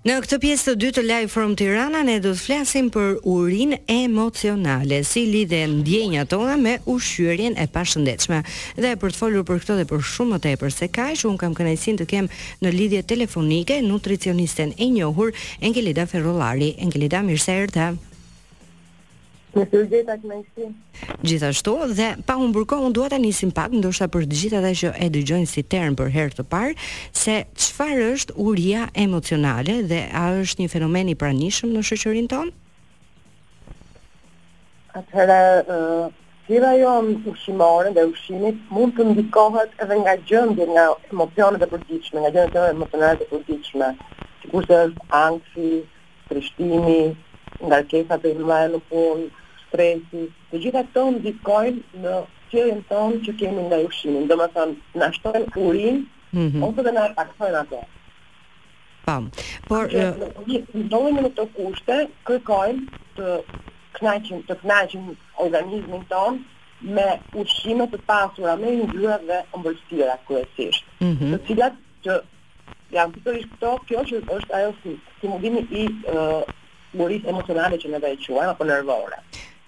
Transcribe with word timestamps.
Në 0.00 0.14
këtë 0.24 0.36
pjesë 0.40 0.64
të 0.64 0.72
dytë 0.80 0.94
të 0.96 1.02
Live 1.10 1.28
from 1.32 1.50
Tirana 1.60 1.98
ne 2.08 2.14
do 2.24 2.30
të 2.32 2.40
flasim 2.40 2.86
për 2.94 3.18
urinë 3.28 3.78
emocionale, 3.92 5.02
si 5.04 5.26
lidhen 5.28 5.74
ndjenjat 5.82 6.30
tona 6.32 6.54
me 6.56 6.78
ushqyerjen 6.88 7.58
e 7.60 7.66
pashëndechme. 7.74 8.38
Dhe 8.80 8.94
për 8.96 9.12
të 9.12 9.20
folur 9.20 9.44
për 9.44 9.60
këtë 9.60 9.76
dhe 9.82 9.86
për 9.92 10.06
shumë 10.14 10.38
më 10.38 10.40
tepër 10.46 10.72
se 10.72 10.88
kaq, 10.88 11.26
un 11.28 11.36
kam 11.42 11.52
kënaqësinë 11.52 12.00
të 12.00 12.08
kem 12.14 12.32
në 12.64 12.72
lidhje 12.78 13.04
telefonike 13.12 13.82
nutricionisten 13.90 14.72
e 14.80 14.88
njohur 14.96 15.36
Engelida 15.60 16.08
Ferrollari. 16.08 16.72
Engelida, 16.80 17.20
mirë 17.28 17.44
se 17.44 17.60
erdhe. 17.66 17.90
Mirëmëngjes. 19.54 20.70
Gjithashtu 21.26 21.74
dhe 21.96 22.08
pa 22.26 22.34
humbur 22.38 22.64
kohë, 22.70 22.86
unë 22.86 22.94
dua 22.94 23.08
ta 23.10 23.18
nisim 23.18 23.50
pak 23.54 23.72
ndoshta 23.74 24.06
për 24.12 24.26
gjitha 24.30 24.60
Dhe 24.62 24.72
që 24.80 24.90
e 25.02 25.08
dëgjojnë 25.16 25.48
si 25.50 25.64
term 25.72 25.96
për 25.98 26.12
herë 26.14 26.36
të 26.38 26.44
parë, 26.52 26.74
se 27.22 27.36
çfarë 27.64 28.06
është 28.14 28.36
uria 28.46 28.86
emocionale 28.94 29.78
dhe 29.90 30.02
a 30.14 30.24
është 30.42 30.62
një 30.64 30.70
fenomen 30.76 31.10
i 31.10 31.16
pranishëm 31.22 31.72
në 31.74 31.82
shoqërinë 31.90 32.30
tonë? 32.34 32.52
Atëherë, 35.00 35.40
Tira 36.50 36.70
jo 36.74 36.92
në 37.06 37.12
ushimore 37.30 37.92
dhe 37.94 38.02
ushimit 38.10 38.56
mund 38.74 38.96
të 38.96 39.04
ndikohet 39.06 39.74
edhe 39.84 39.98
nga 40.00 40.16
gjëndje, 40.26 40.64
nga 40.72 40.86
emocionale 41.12 41.60
dhe 41.62 41.68
përgjithshme, 41.70 42.22
nga 42.24 42.30
gjëndje 42.34 42.54
të 42.56 42.64
emocionale 42.72 43.22
e 43.22 43.28
përgjithshme, 43.30 43.90
që 44.42 44.50
kusë 44.54 44.78
është 44.80 45.04
angësi, 45.20 45.68
trishtimi, 46.32 46.98
nga 47.68 47.78
rkesa 47.84 48.18
e 48.26 48.32
i 48.32 48.34
në 48.74 48.80
punë, 48.90 49.28
stresi, 49.70 50.22
të 50.50 50.60
gjitha 50.64 50.82
këto 50.88 51.04
ndikojnë 51.18 52.02
në 52.02 52.14
qëllën 52.50 52.80
tonë 52.90 53.20
që 53.26 53.34
kemi 53.40 53.64
nga 53.68 53.78
ushqimin. 53.86 54.26
Do 54.30 54.36
të 54.42 54.48
thonë, 54.56 54.76
na 55.02 55.08
shtojnë 55.16 55.48
urin 55.64 56.00
mm 56.32 56.46
-hmm. 56.46 56.68
ose 56.68 56.84
dhe 56.86 56.92
na 56.96 57.04
taksojnë 57.18 57.58
ato. 57.62 57.82
Pam. 59.06 59.30
Por 59.68 59.86
ndonjë 59.88 61.12
në, 61.16 61.26
në 61.26 61.30
të 61.36 61.46
kushte 61.56 61.96
kërkojmë 62.26 63.02
të 63.16 63.30
knajqin 64.00 64.42
të 64.48 64.56
knajqin 64.62 65.06
organizmin 65.44 66.02
tonë 66.10 66.42
me 66.96 67.06
ushqime 67.40 67.86
të 67.92 67.98
pasura, 68.08 68.56
me 68.56 68.70
gjyra 68.92 69.18
dhe 69.28 69.38
ëmbëlsira 69.54 70.14
kryesisht, 70.26 70.84
mm 71.02 71.14
-hmm. 71.18 71.32
të 71.32 71.46
cilat 71.46 71.74
që 72.04 72.12
janë 72.94 73.12
pikërisht 73.14 73.50
këto, 73.52 73.72
kjo 73.88 73.98
që 74.08 74.14
është 74.36 74.54
ajo 74.58 74.70
si, 74.82 74.92
si 75.20 75.26
mundimi 75.28 75.60
i 75.70 75.82
uh, 75.90 76.42
buris 76.98 77.22
emocionale 77.32 77.76
që 77.78 77.88
ne 77.90 77.96
e 77.96 78.16
quajmë 78.24 78.50
apo 78.54 78.64
nervore. 78.64 79.16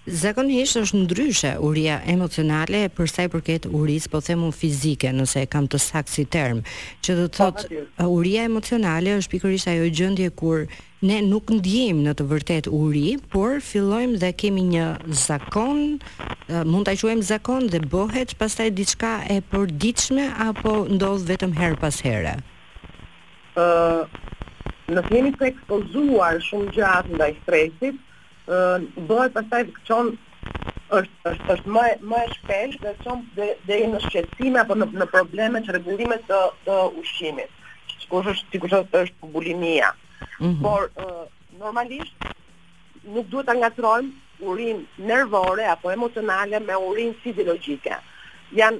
Zakonisht 0.03 0.75
është 0.75 0.97
ndryshe 0.99 1.49
uria 1.63 2.01
emocionale 2.11 2.89
përsa 2.91 3.23
i 3.23 3.29
përket 3.31 3.69
uris, 3.71 4.09
po 4.11 4.19
themu 4.19 4.49
fizike, 4.51 5.07
nëse 5.15 5.45
e 5.45 5.47
kam 5.47 5.69
të 5.71 5.79
sakë 5.79 6.11
si 6.11 6.25
term, 6.27 6.59
që 7.03 7.15
dhe 7.21 7.27
po, 7.31 7.35
thot, 7.55 7.63
uria 8.03 8.43
emocionale 8.43 9.13
është 9.21 9.31
pikërisht 9.37 9.69
ajo 9.71 9.85
gjëndje 9.95 10.27
kur 10.35 10.65
ne 11.07 11.21
nuk 11.29 11.47
ndjim 11.55 12.01
në 12.03 12.17
të 12.19 12.27
vërtet 12.33 12.67
uri, 12.81 13.13
por 13.31 13.61
fillojmë 13.63 14.19
dhe 14.25 14.33
kemi 14.43 14.65
një 14.75 14.89
zakon, 15.23 15.85
mund 16.67 16.89
ta 16.89 16.97
quajmë 16.99 17.27
zakon 17.31 17.71
dhe 17.71 17.79
bëhet 17.93 18.35
pastaj 18.39 18.73
diçka 18.75 19.13
e 19.31 19.39
përdiqme 19.55 20.27
apo 20.51 20.81
ndodhë 20.97 21.27
vetëm 21.31 21.55
herë 21.61 21.79
pas 21.85 22.03
herë? 22.03 22.35
Uh, 23.55 24.03
në 24.91 24.99
të 25.07 25.31
të 25.39 25.53
ekspozuar 25.53 26.43
shumë 26.43 26.75
gjatë 26.75 27.15
ndaj 27.15 27.33
stresit, 27.45 28.09
bëhet 28.47 29.33
pastaj 29.33 29.63
të 29.69 29.83
çon 29.87 30.09
është 30.93 31.31
është 31.31 31.53
është 31.53 31.73
më 31.75 31.83
më 32.11 32.17
e 32.23 32.31
shpesh 32.33 32.77
dhe 32.83 32.91
çon 33.03 33.21
deri 33.37 33.85
në 33.93 33.99
shqetësime 34.07 34.59
apo 34.63 34.75
në 34.77 34.87
në 35.01 35.07
probleme 35.13 35.61
të 35.65 35.71
rregullimit 35.77 36.25
të 36.27 36.39
të 36.65 36.77
ushqimit. 37.01 37.49
Sikur 38.01 38.27
është 38.33 38.51
sikur 38.53 38.75
është 38.79 39.31
bulimia. 39.35 39.93
Mm 40.39 40.49
-hmm. 40.49 40.61
Por 40.61 40.91
uh, 41.05 41.25
normalisht 41.59 42.15
nuk 43.03 43.27
duhet 43.31 43.45
ta 43.47 43.55
ngatrojmë 43.55 44.11
urinë 44.43 44.83
nervore 45.11 45.65
apo 45.67 45.91
emocionale 45.91 46.59
me 46.59 46.75
urinë 46.75 47.19
fiziologjike. 47.23 47.95
Jan 48.51 48.79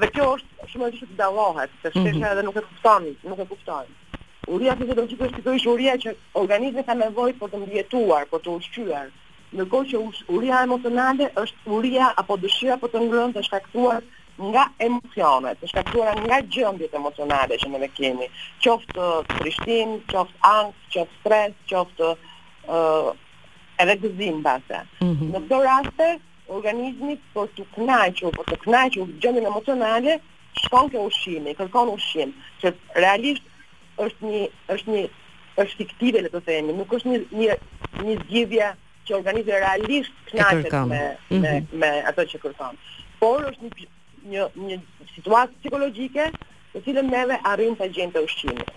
dhe 0.00 0.06
kjo 0.14 0.26
është 0.34 0.66
shumë 0.70 0.86
e 0.86 0.90
vështirë 0.90 1.12
të 1.12 1.16
dallohet, 1.18 1.70
sepse 1.82 2.00
shpesh 2.00 2.16
mm 2.16 2.20
-hmm. 2.22 2.32
edhe 2.32 2.42
nuk 2.42 2.56
e 2.56 2.60
kupton, 2.68 3.04
nuk 3.30 3.38
e 3.40 3.46
kupton. 3.46 3.86
Uria 4.50 4.74
që 4.76 4.88
do 4.96 5.04
të 5.08 5.16
thotë 5.42 5.56
kjo 5.62 5.74
uria 5.74 5.94
që 6.00 6.12
organizmi 6.40 6.84
ka 6.84 6.94
nevojë 6.98 7.36
për 7.40 7.52
të 7.52 7.60
mbijetuar, 7.62 8.26
për 8.32 8.42
të 8.44 8.56
ushqyer. 8.58 9.12
Në 9.54 9.66
kohë 9.70 9.88
që 9.92 10.00
uria 10.36 10.60
emocionale 10.66 11.28
është 11.42 11.72
uria 11.78 12.08
apo 12.22 12.36
dëshira 12.44 12.76
për 12.82 12.92
të 12.94 13.02
ngrënë 13.06 13.36
të 13.36 13.44
shkaktuar 13.48 14.02
nga 14.50 14.64
emocionet, 14.82 15.60
të 15.60 15.68
shkaktuara 15.70 16.16
nga 16.26 16.40
gjendjet 16.56 16.96
emocionale 16.98 17.58
që 17.62 17.68
ne 17.70 17.88
kemi, 17.94 18.26
qoftë 18.66 19.06
trishtim, 19.30 19.92
uh, 19.96 20.04
qoftë 20.10 20.40
ankth, 20.50 20.84
qoftë 20.92 21.18
stres, 21.20 21.54
qoftë 21.70 22.08
ë 22.10 22.82
uh, 22.82 23.14
edhe 23.84 23.94
gëzim 24.02 24.40
bashkë. 24.46 24.80
Mm 25.04 25.12
-hmm. 25.12 25.30
Në 25.34 25.38
këto 25.46 25.62
raste 25.68 26.08
organizmi 26.58 27.14
për 27.34 27.46
të 27.56 27.62
kënaqë, 27.76 28.26
po 28.36 28.42
të 28.48 28.56
kënaqë 28.66 29.06
gjendjen 29.22 29.46
emocionale, 29.52 30.18
shkon 30.64 30.90
ke 30.90 30.98
ushqimi, 31.06 31.54
kërkon 31.58 31.94
ushqim, 31.94 32.34
që 32.60 32.74
realisht 33.06 33.44
është 34.00 34.26
një 34.30 34.46
është 34.74 34.94
një 34.94 35.02
është 35.62 35.76
fiktive 35.80 36.22
le 36.24 36.30
të 36.32 36.40
themi, 36.48 36.72
nuk 36.78 36.94
është 36.98 37.08
një 37.10 37.20
një 37.40 37.56
një 38.06 38.16
zgjidhje 38.22 38.70
që 39.06 39.16
organizohet 39.18 39.62
realisht 39.66 40.24
kënaqet 40.30 40.72
me 40.92 41.02
me 41.30 41.52
mhm. 41.60 41.78
me 41.82 41.90
ato 42.10 42.22
që 42.32 42.40
kërkon. 42.44 42.78
Por 43.20 43.46
është 43.50 43.70
një 43.70 43.84
një 44.34 44.46
një 44.66 44.78
situatë 45.14 45.60
psikologjike 45.60 46.26
të 46.74 46.80
cilën 46.88 47.10
neve 47.12 47.36
arrim 47.46 47.76
ta 47.78 47.86
gjenë 47.86 48.12
të 48.16 48.20
ushqimin. 48.26 48.70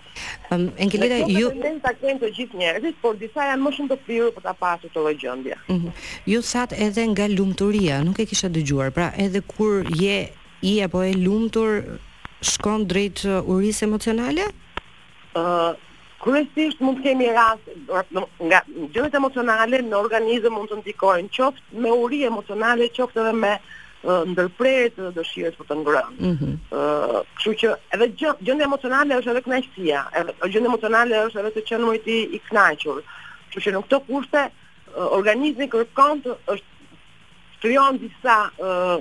Um, 0.54 0.68
Enkelida 0.78 1.16
ju 1.26 1.48
tendenca 1.50 1.90
ju... 1.98 2.14
të 2.22 2.28
gjithë 2.36 2.60
njerëzit, 2.60 3.00
por 3.02 3.16
disa 3.18 3.48
janë 3.50 3.62
më 3.64 3.72
shumë 3.74 3.88
të 3.90 3.96
prirur 4.06 4.30
për 4.36 4.44
ta 4.44 4.52
pasur 4.60 4.92
këtë 4.94 5.14
gjendje. 5.24 5.56
Mm 5.68 5.76
-hmm. 5.76 6.04
Ju 6.32 6.42
sat 6.42 6.72
edhe 6.72 7.02
nga 7.10 7.26
lumturia, 7.28 8.04
nuk 8.04 8.18
e 8.22 8.26
kisha 8.26 8.48
dëgjuar. 8.48 8.90
Pra, 8.90 9.06
edhe 9.24 9.40
kur 9.40 9.74
je 10.02 10.18
i 10.70 10.82
apo 10.82 11.02
e 11.02 11.12
lumtur 11.24 11.70
shkon 12.50 12.86
drejt 12.92 13.24
uh, 13.24 13.50
uris 13.54 13.82
emocionale? 13.82 14.44
kryesisht 16.22 16.80
mund 16.82 16.98
të 17.00 17.10
kemi 17.10 17.28
rast 17.34 17.68
nga 18.42 18.60
gjërat 18.94 19.14
emocionale 19.16 19.80
në 19.84 19.98
organizëm 19.98 20.56
mund 20.56 20.70
të 20.72 20.78
ndikojnë 20.80 21.32
qoftë 21.36 21.82
me 21.84 21.92
uri 22.02 22.24
emocionale 22.26 22.88
qoftë 22.96 23.22
edhe 23.22 23.34
me 23.36 23.52
ndërprerje 24.32 24.90
të 24.96 25.08
dëshirës 25.16 25.56
për 25.58 25.68
të 25.70 25.76
ngrënë. 25.80 26.14
Ëh, 26.18 26.24
mm 26.24 26.34
-hmm. 26.34 27.22
kështu 27.36 27.52
që 27.62 27.72
edhe 27.94 28.10
gjendja 28.18 28.64
emocionale 28.66 29.18
është 29.18 29.30
edhe 29.32 29.44
kënaqësia, 29.46 30.00
edhe 30.20 30.34
gjendja 30.52 30.70
emocionale 30.70 31.22
është 31.26 31.40
edhe 31.42 31.52
të 31.56 31.64
qenë 31.70 31.84
më 31.86 31.94
i 32.14 32.18
i 32.36 32.40
kënaqur. 32.48 32.98
Kështu 33.50 33.60
që 33.64 33.70
në 33.74 33.82
këto 33.84 33.98
kushte 34.06 34.42
organizmi 35.18 35.68
kërkon 35.72 36.22
të 36.24 36.32
është 36.54 36.72
krijon 37.60 37.98
disa 37.98 38.36
ëh 38.58 38.98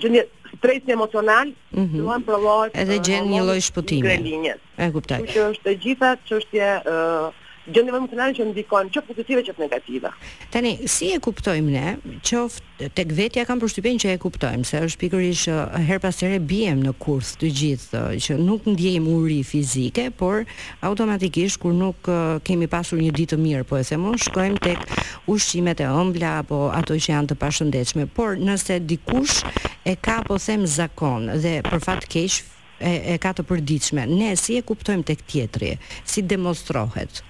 gjendje 0.00 0.22
stresi 0.58 0.90
emocional 0.90 1.46
mm 1.46 1.84
-hmm. 1.84 1.96
duan 1.96 2.22
provohet 2.28 2.74
edhe 2.84 2.98
gjen 3.08 3.24
një 3.32 3.40
lloj 3.48 3.60
shpëtimi. 3.68 4.54
E 4.86 4.90
kuptoj. 4.96 5.20
Që 5.34 5.40
është 5.52 5.66
e 5.74 5.78
gjitha 5.84 6.10
çështje 6.30 6.68
ë 6.92 6.94
uh, 6.94 7.44
gjendje 7.70 7.94
emocionale 7.96 8.34
që 8.36 8.46
ndikon 8.52 8.90
qoftë 8.94 9.10
pozitive 9.10 9.42
qoftë 9.46 9.64
negative. 9.64 10.10
Tani, 10.54 10.72
si 10.90 11.10
e 11.14 11.18
kuptojmë 11.22 11.72
ne, 11.72 12.16
qoftë 12.26 12.90
tek 12.94 13.12
vetja 13.16 13.44
kam 13.48 13.60
përshtypjen 13.62 13.98
që 14.02 14.12
e 14.14 14.20
kuptojmë 14.22 14.66
se 14.68 14.82
është 14.84 15.00
pikërisht 15.02 15.50
eh, 15.50 15.76
her 15.88 16.00
pas 16.02 16.18
here 16.22 16.38
biem 16.40 16.82
në 16.84 16.92
kurth 17.02 17.32
të 17.40 17.50
gjithë 17.60 18.02
eh, 18.12 18.18
që 18.22 18.38
nuk 18.44 18.68
ndjejm 18.70 19.08
uri 19.16 19.40
fizike, 19.46 20.08
por 20.18 20.44
automatikisht 20.86 21.60
kur 21.62 21.74
nuk 21.74 22.10
eh, 22.10 22.38
kemi 22.46 22.68
pasur 22.70 23.00
një 23.02 23.12
ditë 23.16 23.34
të 23.36 23.40
mirë, 23.42 23.66
po 23.66 23.80
e 23.80 23.84
themon, 23.88 24.18
shkojmë 24.22 24.62
tek 24.62 25.30
ushqimet 25.32 25.82
e 25.82 25.90
ëmbla 25.90 26.36
apo 26.44 26.66
ato 26.74 26.94
që 26.96 27.14
janë 27.14 27.32
të 27.32 27.40
pashëndetshme, 27.40 28.06
por 28.14 28.38
nëse 28.38 28.78
dikush 28.92 29.42
e 29.86 29.96
ka 30.02 30.20
po 30.26 30.38
them 30.40 30.66
zakon 30.70 31.32
dhe 31.42 31.58
për 31.66 31.82
fat 31.84 32.06
keq 32.10 32.36
e, 32.78 32.90
e 33.14 33.14
ka 33.22 33.32
të 33.34 33.46
përditshme. 33.48 34.04
Ne 34.10 34.34
si 34.38 34.58
e 34.60 34.64
kuptojmë 34.66 35.06
tek 35.10 35.24
tjetri, 35.26 35.76
si 36.04 36.22
demonstrohet? 36.22 37.24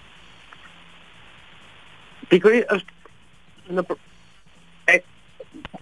Pikëri 2.31 2.63
është 2.77 3.73
në 3.77 3.83
për... 3.89 3.99
e 4.95 4.99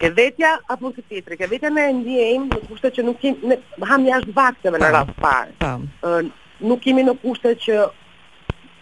ke 0.01 0.11
vetja 0.19 0.55
apo 0.75 0.91
si 0.97 1.05
tjetri? 1.09 1.39
Ke 1.41 1.49
vetja 1.51 1.71
në 1.73 1.87
ndjejm 2.03 2.49
në 2.53 2.61
kushte 2.69 2.91
që 2.99 3.05
nuk 3.07 3.21
kemi 3.23 3.51
ne 3.53 3.59
ham 3.91 4.05
jashtë 4.09 4.37
vakteve 4.37 4.81
në 4.83 4.93
rast 4.97 5.17
parë. 5.23 6.25
nuk 6.71 6.81
kemi 6.85 7.03
në 7.05 7.17
kushte 7.23 7.55
që 7.67 7.79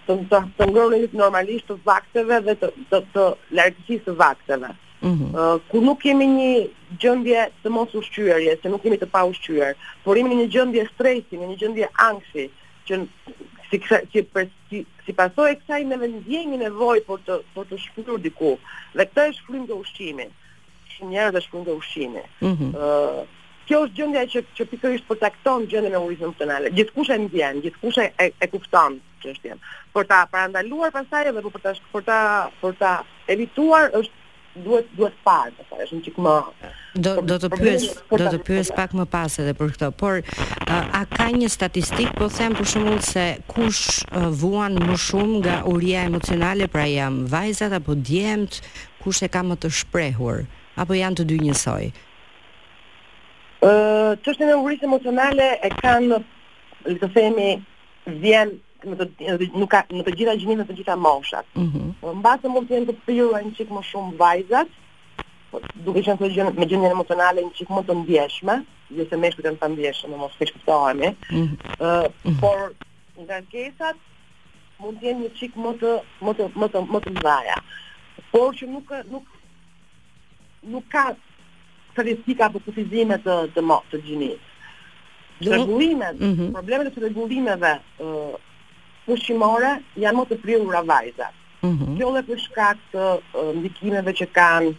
të 0.06 0.14
të, 0.30 0.38
të 0.58 0.66
ngrohemi 0.70 1.08
normalisht 1.18 1.68
të 1.70 1.76
vakteve 1.86 2.40
dhe 2.48 2.54
të 2.62 2.68
të, 2.90 3.00
të 3.14 3.26
largësisë 3.58 4.04
të 4.08 4.14
vakteve. 4.22 4.70
Mm 5.02 5.12
-hmm. 5.12 5.32
uh, 5.38 5.56
ku 5.70 5.80
nuk 5.82 5.98
kemi 6.02 6.26
një 6.32 6.50
gjëndje 7.02 7.44
të 7.62 7.68
mos 7.74 7.94
ushqyërje, 8.00 8.56
se 8.62 8.68
nuk 8.70 8.82
kemi 8.82 8.98
të 9.02 9.06
pa 9.14 9.24
ushqyër, 9.26 9.72
por 10.04 10.18
imi 10.18 10.34
një 10.40 10.46
gjëndje 10.54 10.84
stresi, 10.94 11.38
një 11.38 11.56
gjëndje 11.58 11.88
angshi, 12.08 12.44
që 12.86 12.92
si 13.72 13.80
kësa, 13.80 14.02
si, 14.12 14.20
për, 14.28 14.48
si 14.68 14.82
si 15.06 15.14
pasoj 15.16 15.48
e 15.50 15.56
kësaj 15.62 15.78
me 15.88 15.96
vendjeni 16.00 16.58
nevoj 16.60 17.00
për 17.08 17.22
të 17.26 17.36
për 17.54 17.68
të 17.70 17.78
shkruar 17.86 18.20
diku. 18.24 18.50
Dhe 18.94 19.06
këta 19.08 19.24
e 19.30 19.36
shkruajmë 19.38 19.68
do 19.70 19.78
ushqimin. 19.82 20.32
Si 20.92 21.08
njerëz 21.08 21.38
e 21.40 21.44
shkruajmë 21.46 21.68
do 21.70 21.78
ushqimin. 21.80 22.26
Ëh. 22.26 22.42
Mm 22.44 22.58
-hmm. 22.58 22.74
uh, 22.76 23.38
kjo 23.66 23.78
është 23.86 23.96
gjëndja 23.96 24.22
që 24.32 24.40
që 24.56 24.64
pikërisht 24.72 25.04
po 25.08 25.14
takton 25.24 25.64
gjendën 25.70 25.94
e 25.96 26.02
horizontale. 26.04 26.72
Gjithkush 26.76 27.10
e 27.14 27.18
ndjen, 27.24 27.60
gjithkush 27.64 27.98
e 28.04 28.32
e 28.44 28.46
kupton 28.52 28.92
çështjen. 29.22 29.58
Por 29.92 30.04
ta 30.10 30.18
parandaluar 30.32 30.90
pastaj 30.98 31.24
edhe 31.30 31.42
po 31.42 31.50
për 31.56 31.62
ta 31.64 31.72
për 31.92 32.02
ta 32.10 32.20
për 32.62 32.72
ta 32.82 32.92
evituar 33.34 33.84
është 33.98 34.20
duhet 34.60 34.86
duhet 34.96 35.14
parë, 35.24 35.52
pra 35.68 35.80
është 35.84 35.96
një 35.98 36.02
çik 36.06 36.18
më 36.20 36.32
do 37.04 37.12
po, 37.16 37.22
do 37.26 37.36
të 37.42 37.48
pyes 37.58 37.84
do 38.10 38.20
të 38.32 38.40
pyes 38.48 38.70
pak 38.76 38.92
më 38.98 39.06
pas 39.12 39.36
edhe 39.40 39.54
për 39.56 39.70
këtë, 39.72 39.88
por 40.00 40.16
a, 40.66 40.78
a 41.00 41.02
ka 41.16 41.30
një 41.32 41.48
statistik 41.52 42.10
po 42.18 42.28
them 42.36 42.52
për 42.58 42.68
shembull 42.72 43.00
se 43.06 43.24
kush 43.48 44.02
vuan 44.42 44.76
më 44.86 44.98
shumë 45.06 45.38
nga 45.44 45.56
uria 45.72 46.04
emocionale, 46.08 46.68
pra 46.68 46.84
jam 46.90 47.22
vajzat 47.32 47.72
apo 47.80 47.96
djemt, 47.96 48.60
kush 49.02 49.22
e 49.24 49.28
ka 49.32 49.40
më 49.46 49.56
të 49.62 49.72
shprehur 49.80 50.44
apo 50.76 50.96
janë 51.00 51.16
të 51.20 51.24
dy 51.32 51.38
njësoj? 51.46 51.84
Ëh, 53.62 54.10
çështën 54.24 54.50
e 54.52 54.56
urisë 54.60 54.84
emocionale 54.88 55.48
e 55.64 55.70
kanë 55.80 56.12
le 56.90 56.96
të 57.00 57.08
themi 57.14 57.48
vjen 58.20 58.52
në 58.86 58.96
të, 58.98 59.48
nuk 59.60 59.70
ka 59.72 59.82
në 59.92 60.02
të 60.06 60.14
gjitha 60.16 60.34
gjinin 60.40 60.58
në 60.62 60.66
të 60.68 60.76
gjitha 60.80 60.96
moshat. 61.00 61.46
Mm 61.58 61.68
-hmm. 62.02 62.14
Mbase 62.20 62.48
mund 62.52 62.68
të 62.68 62.76
jenë 62.76 62.86
të 62.88 62.94
pëlluar 63.06 63.42
një 63.46 63.54
çik 63.56 63.70
më 63.70 63.82
shumë 63.90 64.14
vajzat, 64.20 64.68
po, 65.50 65.60
duke 65.84 66.02
qenë 66.06 66.18
se 66.22 66.30
gjën 66.34 66.50
me 66.58 66.66
gjendjen 66.66 66.90
emocionale 66.90 67.42
një 67.46 67.52
çik 67.58 67.70
më 67.70 67.82
të 67.86 67.96
ndjeshme, 68.02 68.56
jo 68.98 69.06
se 69.10 69.16
meshkujt 69.24 69.46
janë 69.48 69.58
të 69.62 69.68
ndjeshëm, 69.74 70.10
më 70.14 70.18
mos 70.22 70.36
keq 70.38 70.52
kuptohemi. 70.56 71.10
Mhm. 71.30 71.56
Ë, 71.90 72.10
mhm. 72.26 72.38
por 72.40 72.74
nga 73.24 73.36
ankesat 73.42 73.96
mund 74.82 74.98
të 74.98 75.02
jenë 75.08 75.20
një 75.26 75.32
çik 75.38 75.52
më 75.62 75.74
të 75.80 75.92
më 76.24 76.32
të 76.38 76.42
më 76.54 76.66
të 76.72 76.86
më 76.88 76.98
të 77.00 77.62
Por 78.32 78.52
që 78.56 78.64
nuk 78.72 78.90
nuk 79.12 79.22
nuk 80.72 80.84
ka 80.92 81.04
statistika 81.92 82.46
apo 82.48 82.58
kufizime 82.64 83.16
të 83.24 83.34
të, 83.54 83.80
të 83.92 84.00
gjinit. 84.06 84.40
Rregullimet, 85.42 86.20
mm 86.20 86.32
-hmm. 86.32 86.52
problemet 86.52 86.96
e 86.96 87.00
rregullimeve 87.00 87.72
pushimore 89.06 89.70
janë 90.02 90.18
më 90.20 90.24
të 90.32 90.38
prirura 90.44 90.82
vajzat. 90.88 91.38
Mm 91.62 91.94
Kjo 91.98 92.08
dhe 92.16 92.22
për 92.28 92.40
shkak 92.46 92.78
të 92.92 93.06
ndikimeve 93.60 94.14
që 94.20 94.26
kanë 94.36 94.72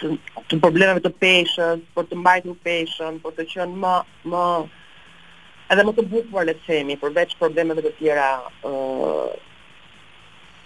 të, 0.00 0.06
të 0.50 0.58
problemeve 0.64 1.02
të 1.04 1.12
peshës, 1.22 1.82
për 1.96 2.08
të 2.10 2.18
mbajtur 2.22 2.56
peshën, 2.66 3.20
për 3.24 3.36
të 3.38 3.46
qenë 3.52 3.76
më 3.84 3.92
më 4.32 4.42
edhe 5.74 5.84
më 5.88 5.94
të 5.98 6.04
bukur 6.12 6.46
le 6.46 6.54
të 6.58 6.64
themi, 6.68 6.96
përveç 7.02 7.36
problemeve 7.40 7.84
të 7.86 7.92
tjera 7.98 8.26
ë 8.64 9.12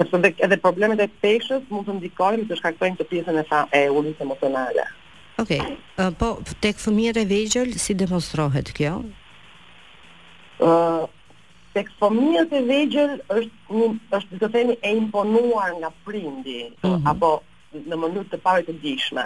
sepse 0.00 0.20
edhe 0.46 0.58
problemet 0.64 1.02
e 1.02 1.06
peshës 1.22 1.66
mund 1.70 1.86
të 1.88 1.98
ndikojnë 1.98 2.46
të 2.50 2.58
shkaktojnë 2.60 2.98
të 3.00 3.08
pjesën 3.10 3.40
e 3.42 3.46
fa 3.50 3.62
e 3.76 3.82
ulës 4.00 4.22
emocionale. 4.24 4.86
Okej. 5.42 5.60
Okay. 5.62 5.76
Uh, 6.00 6.10
po 6.20 6.28
tek 6.64 6.78
fëmijët 6.82 7.22
e 7.22 7.26
vegjël 7.34 7.74
si 7.80 7.94
demonstrohet 7.98 8.70
kjo? 8.76 9.00
ë 10.60 10.68
uh, 10.68 11.04
Tek 11.72 11.90
fëmijët 12.00 12.50
e 12.50 12.60
vegjël 12.66 13.10
është 13.40 13.76
një 13.80 13.88
është 14.16 14.36
do 14.36 14.38
të 14.44 14.48
themi 14.54 14.74
e 14.82 14.90
imponuar 15.00 15.68
nga 15.78 15.90
prindi 16.06 16.56
mm 16.70 16.88
-hmm. 16.88 17.10
apo 17.12 17.30
në 17.90 17.98
mënyrë 18.04 18.30
të 18.32 18.38
parë 18.46 18.64
të 18.68 18.72
gjishme. 18.82 19.24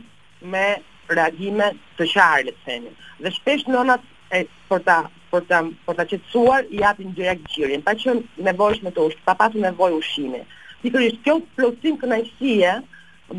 me 0.55 0.65
reagime 1.09 1.67
të 1.99 2.05
qartë, 2.15 2.45
le 2.49 2.53
të 2.53 2.63
themi. 2.71 2.91
Dhe 3.23 3.31
shpesh 3.37 3.67
nonat 3.69 4.01
e 4.33 4.41
për 4.69 4.81
ta 4.89 4.99
për 5.33 5.43
ta 5.51 5.59
për 5.87 5.95
ta 5.97 6.05
qetësuar 6.11 6.61
i 6.73 6.77
japin 6.87 7.13
direkt 7.21 7.45
gjirin, 7.53 7.85
pa 7.85 7.93
qenë 8.01 8.25
nevojshme 8.49 8.91
të 8.91 9.01
ushtrojë, 9.07 9.27
pa 9.29 9.35
pasur 9.41 9.61
nevojë 9.61 9.97
ushqimi 10.01 10.43
Pikërisht 10.83 11.21
kjo 11.25 11.35
plotësim 11.57 11.95
kënaqësie 12.01 12.73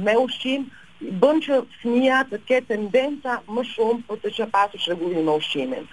me 0.06 0.14
ushqim 0.26 0.62
bën 1.12 1.40
që 1.44 1.58
fëmia 1.82 2.22
të 2.30 2.40
ketë 2.48 2.68
tendenca 2.74 3.40
më 3.52 3.64
shumë 3.74 4.04
për 4.08 4.22
të 4.24 4.32
që 4.38 4.48
pasu 4.54 4.80
shregullin 4.80 5.26
në 5.28 5.36
ushqimin. 5.40 5.88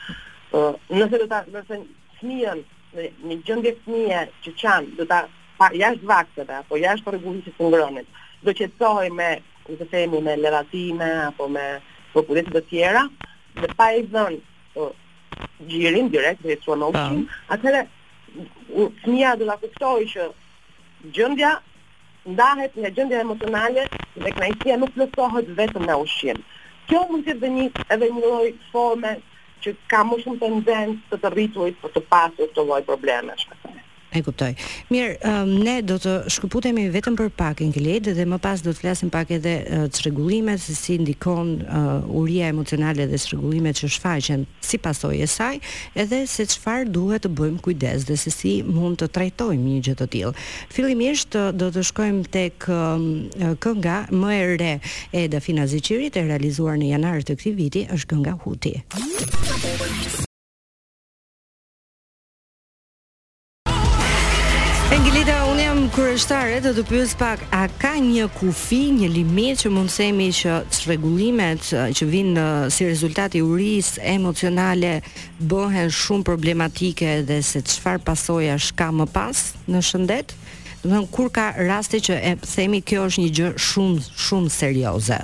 Nëse 0.99 1.21
do 1.23 1.27
ta 1.33 1.41
nëse 1.55 1.79
fëmijën 2.21 2.63
në 2.97 3.07
një 3.29 3.39
gjendje 3.47 3.73
fëmia 3.85 4.23
që 4.45 4.55
kanë 4.63 4.95
do 4.99 5.07
ta 5.13 5.23
pa 5.59 5.71
jashtë 5.77 6.09
vaktave 6.11 6.55
apo 6.61 6.79
jashtë 6.83 7.15
rregullit 7.17 7.51
të 7.59 7.69
ngrënit, 7.69 8.07
do 8.45 8.51
të 8.51 8.59
qetësohej 8.61 9.11
me 9.19 9.31
të 9.71 9.87
themi 9.93 10.19
me 10.27 10.35
lëratime 10.43 11.09
apo 11.29 11.47
me 11.57 11.65
popullitet 12.15 12.55
të 12.57 12.63
tjera 12.71 13.05
dhe 13.61 13.69
pa 13.79 13.91
i 13.95 14.03
dhënë 14.13 14.89
gjirin 15.71 16.09
direkt 16.11 16.43
dhe 16.47 16.57
të 16.59 16.65
suan 16.67 16.83
ushqim, 16.91 17.27
atëherë 17.51 17.85
fëmia 19.03 19.35
do 19.41 19.47
ta 19.51 19.59
kuptojë 19.63 20.09
që 20.15 20.29
gjendja 21.17 21.55
ndahet 22.29 22.75
në 22.79 22.89
gjendje 22.97 23.21
emocionale 23.25 23.85
dhe 24.17 24.33
kënaqësia 24.39 24.77
nuk 24.81 24.93
plotësohet 24.97 25.53
vetëm 25.61 25.87
me 25.91 25.97
ushqim. 26.03 26.43
Kjo 26.91 27.01
mund 27.13 27.25
të 27.31 27.37
bëni 27.45 27.67
edhe 27.97 28.11
një 28.19 28.25
lloj 28.27 28.53
forme 28.75 29.15
që 29.65 29.77
ka 29.95 30.03
më 30.11 30.21
shumë 30.25 30.41
tendencë 30.45 31.11
të, 31.13 31.21
të 31.25 31.35
rritojë 31.37 31.77
për 31.85 31.97
të 31.97 32.05
pasur 32.13 32.51
këto 32.53 32.67
lloj 32.73 32.83
problemesh. 32.93 33.47
E 34.11 34.21
kuptoj. 34.27 34.55
Mirë, 34.91 35.13
um, 35.23 35.51
ne 35.63 35.77
do 35.87 35.95
të 36.03 36.13
shkëputemi 36.35 36.89
vetëm 36.91 37.15
për 37.19 37.29
pak 37.39 37.61
e 37.63 37.99
dhe 38.03 38.25
më 38.27 38.39
pas 38.43 38.63
do 38.65 38.73
të 38.75 38.81
flasim 38.83 39.11
pak 39.11 39.31
edhe 39.31 39.53
uh, 39.71 39.87
të 39.87 40.11
se 40.59 40.75
si 40.75 40.97
ndikon 40.99 41.51
uh, 41.63 42.17
uria 42.21 42.49
emocionale 42.51 43.07
dhe 43.07 43.19
çrregullimet 43.19 43.77
që 43.81 43.89
shfaqen 43.97 44.47
si 44.61 44.79
pasoj 44.79 45.15
e 45.23 45.27
saj, 45.27 45.59
edhe 45.95 46.25
se 46.27 46.43
qëfar 46.45 46.89
duhet 46.91 47.23
të 47.25 47.31
bëjmë 47.39 47.61
kujdes 47.63 48.05
dhe 48.07 48.17
se 48.17 48.31
si 48.31 48.63
mund 48.63 48.99
të 48.99 49.09
trajtojmë 49.15 49.63
një 49.69 49.81
gjithë 49.85 50.03
të 50.03 50.09
tillë. 50.13 50.35
Filimisht 50.75 51.37
uh, 51.39 51.53
do 51.55 51.71
të 51.71 51.85
shkojmë 51.91 52.25
të 52.35 52.45
um, 52.67 53.07
uh, 53.31 53.53
kënga 53.63 54.01
më 54.11 54.33
e 54.33 54.43
re 54.65 54.73
e 55.23 55.29
dafina 55.31 55.69
zëqirit 55.71 56.19
e 56.19 56.27
realizuar 56.27 56.81
në 56.83 56.91
janarë 56.97 57.29
të 57.31 57.39
këti 57.39 57.55
viti 57.63 57.85
është 57.95 58.11
kënga 58.17 58.35
huti. 58.43 60.27
kryeshtare 65.91 66.61
do 66.63 66.71
të 66.75 66.83
pyes 66.87 67.13
pak 67.19 67.41
a 67.55 67.65
ka 67.81 67.97
një 67.99 68.29
kufi, 68.37 68.93
një 68.95 69.09
limit 69.11 69.63
që 69.65 69.71
mund 69.75 69.91
të 69.91 69.97
themi 69.97 70.29
që 70.39 70.53
çrregullimet 70.71 71.65
që 71.97 72.07
vinë 72.13 72.45
si 72.71 72.87
rezultati 72.87 73.41
i 73.41 73.43
urisë 73.43 74.05
emocionale 74.15 74.93
bëhen 75.51 75.91
shumë 75.91 76.27
problematike 76.29 77.17
dhe 77.27 77.41
se 77.43 77.63
çfarë 77.67 78.05
pasoja 78.07 78.55
shka 78.63 78.89
më 79.01 79.07
pas 79.17 79.43
në 79.71 79.83
shëndet? 79.89 80.37
Do 80.85 80.87
të 80.87 80.93
thon 80.95 81.09
kur 81.17 81.29
ka 81.37 81.49
raste 81.69 81.99
që 82.07 82.15
e 82.31 82.37
themi 82.53 82.81
kjo 82.87 83.09
është 83.09 83.25
një 83.25 83.33
gjë 83.41 83.51
shumë 83.69 84.07
shumë 84.29 84.55
serioze. 84.61 85.19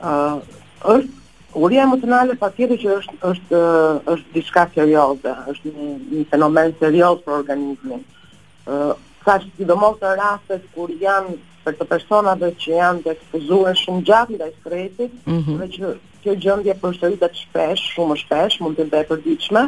ë 0.00 0.16
uh, 0.16 1.06
uria 1.54 1.84
emocionale 1.84 2.40
patjetër 2.40 2.80
që 2.84 2.88
është 2.98 3.20
është 3.32 3.60
është 4.16 4.34
diçka 4.38 4.62
serioze, 4.74 5.32
është 5.52 5.76
një, 5.78 5.92
një 6.18 6.24
fenomen 6.32 6.76
serioz 6.80 7.18
për 7.24 7.36
organizmin 7.44 8.02
ka 9.24 9.34
që 9.42 9.48
t'i 9.56 9.66
do 9.66 9.76
mos 9.80 9.96
të 10.00 10.14
rastet 10.18 10.64
kur 10.74 10.90
janë 11.00 11.36
për 11.66 11.76
të 11.80 11.84
personat 11.90 12.38
që 12.62 12.70
janë 12.74 13.02
të 13.04 13.12
ekspozuar 13.14 13.76
shumë 13.78 14.02
gjatë 14.08 14.34
nda 14.36 14.46
i 14.46 14.52
skretit, 14.60 15.16
mm 15.26 15.38
-hmm. 15.40 15.58
dhe 15.60 15.66
që 15.76 15.94
kjo 16.22 16.32
gjëndje 16.42 16.74
për 16.82 16.94
shëritet 16.98 17.34
shpesh, 17.38 17.82
shumë 17.94 18.16
shpesh, 18.22 18.60
mund 18.62 18.78
të 18.80 18.86
dhe 18.92 19.02
përdiqme 19.08 19.62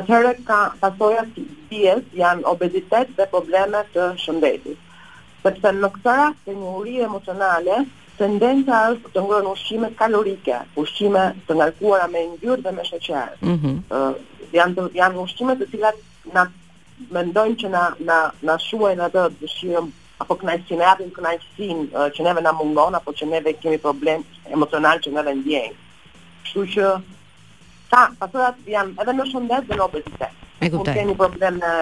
atëherë 0.00 0.32
ka 0.48 0.58
pasoja 0.80 1.24
si 1.34 1.42
bjes 1.70 2.02
janë 2.14 2.46
obezitet 2.46 3.08
dhe 3.18 3.26
problemet 3.30 3.86
të 3.94 4.10
shëndetit. 4.24 4.78
Sepse 5.42 5.68
në 5.78 5.90
këtë 5.96 6.14
rast 6.18 6.38
të 6.46 6.54
një 6.58 6.68
uri 6.80 7.00
emocionale, 7.02 7.78
tendenca 8.18 8.82
është 8.94 9.10
të 9.14 9.20
ngërën 9.26 9.48
ushqime 9.50 9.88
kalorike, 9.98 10.58
ushqime 10.82 11.24
të 11.46 11.52
ngarkuara 11.58 12.06
me 12.12 12.22
njërë 12.30 12.62
dhe 12.62 12.72
me 12.76 12.82
shëqerë. 12.90 13.34
Mm 13.40 13.58
-hmm. 13.62 13.76
uh, 13.94 14.14
janë, 14.52 14.90
janë 15.00 15.18
ushqime 15.26 15.54
të 15.58 15.70
cilat 15.70 15.96
në 16.34 16.46
mendojmë 17.14 17.58
që 17.62 17.68
na 17.72 17.82
na 18.10 18.18
na 18.48 18.56
shuaj 18.64 18.94
në 18.98 19.06
atë 19.08 19.24
dëshirën 19.40 19.90
apo 20.24 20.36
kënaqësi 20.40 20.78
na 20.80 20.88
japin 20.90 21.12
kënaqësi 21.18 21.68
që 22.16 22.26
neve 22.26 22.42
na 22.46 22.54
mungon 22.58 22.98
apo 22.98 23.14
që 23.20 23.28
neve 23.32 23.52
kemi 23.62 23.78
problem 23.84 24.24
emocional 24.56 25.00
që 25.04 25.12
neve 25.14 25.36
ndjen. 25.40 25.76
Kështu 26.44 26.64
që 26.74 26.88
ta 27.92 28.02
pasojat 28.20 28.64
janë 28.74 29.00
edhe 29.04 29.16
në 29.18 29.28
shëndet 29.32 29.70
dhe 29.70 29.78
në 29.78 29.86
obezitet. 29.86 30.34
E 30.58 30.70
kuptoj. 30.74 30.94
Kemi 30.98 31.14
problem 31.20 31.60
në 31.62 31.72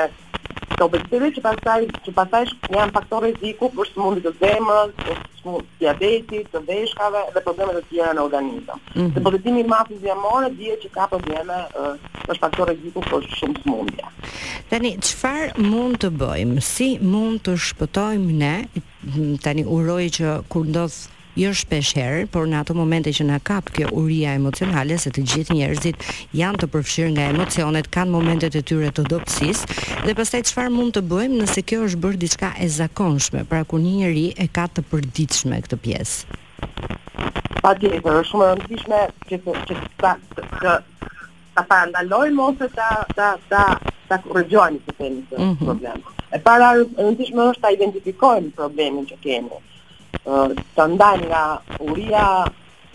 të 0.77 0.85
obesitetit 0.85 1.39
që 1.39 1.43
pasaj, 1.45 1.87
që 2.07 2.13
pasaj 2.17 2.43
janë 2.75 2.93
faktor 2.97 3.25
riziku 3.27 3.71
për 3.77 3.89
smundit 3.93 4.27
të 4.27 4.33
zemës, 4.41 4.93
të 5.07 5.55
diabetit, 5.81 6.49
të 6.53 6.61
veshkave 6.69 7.23
dhe 7.35 7.43
problemet 7.47 7.79
të 7.79 7.85
tjera 7.91 8.13
në 8.19 8.25
organizëm. 8.27 8.81
Mm 8.83 9.01
-hmm. 9.01 9.11
Dhe 9.15 9.25
përvecimi 9.29 9.65
ma 9.73 9.81
fizionore 9.91 10.51
dhije 10.59 10.77
që 10.83 10.89
ka 10.99 11.09
probleme 11.15 11.59
uh, 11.65 12.05
është 12.31 12.41
faktor 12.45 12.67
riziku 12.73 13.03
për 13.11 13.29
shumë 13.39 13.63
smundja. 13.63 14.11
Tani, 14.71 14.91
qëfar 15.07 15.59
mund 15.73 15.97
të 16.05 16.11
bëjmë? 16.21 16.61
Si 16.75 16.89
mund 17.13 17.37
të 17.47 17.53
shpëtojmë 17.69 18.35
ne, 18.45 18.57
tani 19.45 19.65
uroj 19.77 20.05
që 20.19 20.27
kur 20.51 20.65
ndodhë 20.73 21.16
jo 21.37 21.53
shpesh 21.53 21.91
herë, 21.99 22.23
por 22.33 22.47
në 22.49 22.63
ato 22.63 22.75
momente 22.77 23.13
që 23.15 23.25
na 23.29 23.37
kap 23.45 23.69
kjo 23.77 23.91
uria 24.01 24.33
emocionale 24.39 24.97
se 25.01 25.11
të 25.13 25.25
gjithë 25.33 25.57
njerëzit 25.59 26.07
janë 26.41 26.61
të 26.63 26.69
përfshirë 26.73 27.11
nga 27.13 27.27
emocionet, 27.35 27.91
kanë 27.93 28.15
momentet 28.15 28.57
e 28.57 28.63
tyre 28.67 28.89
të 28.97 29.05
dobësisë 29.11 29.79
dhe 30.07 30.15
pastaj 30.17 30.41
çfarë 30.49 30.73
mund 30.79 30.97
të 30.97 31.03
bëjmë 31.11 31.41
nëse 31.43 31.65
kjo 31.69 31.83
është 31.91 32.01
bërë 32.07 32.21
diçka 32.23 32.51
e 32.67 32.71
zakonshme, 32.79 33.45
pra 33.51 33.61
kur 33.69 33.85
një 33.85 33.93
njeri 34.01 34.25
e 34.33 34.49
ka 34.49 34.65
të 34.77 34.87
përditshme 34.93 35.61
këtë 35.67 35.81
pjesë. 35.85 36.41
Atje 37.69 37.93
është 38.01 38.25
shumë 38.31 38.49
e 38.49 38.55
rëndësishme 38.55 39.05
që 39.29 39.41
që 39.69 39.79
ta 40.01 40.17
që 40.41 40.79
ta 41.57 41.67
pandaloj 41.69 42.33
mos 42.37 42.65
e 42.65 42.73
ta 42.79 42.89
ta 43.17 43.29
ta 43.53 43.65
ta 44.09 44.23
korrigjoni 44.25 44.81
këtë 44.89 45.13
mhm. 45.13 45.57
problem. 45.69 46.03
E 46.33 46.41
para 46.49 46.73
rëndësishme 46.81 47.51
është 47.53 47.67
ta 47.69 47.77
identifikojmë 47.77 48.55
problemin 48.57 49.05
që 49.13 49.21
kemi 49.25 49.65
të 50.25 50.87
ndajnë 50.95 51.27
nga 51.31 51.43
uria 51.81 52.25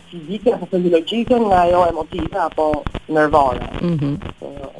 fizike 0.09 0.53
apo 0.53 0.65
fiziologjike 0.71 1.35
nga 1.39 1.65
jo 1.67 1.85
emotive 1.89 2.39
apo 2.45 2.83
nervore. 3.07 3.67
Mm 3.81 4.17
uh, 4.41 4.71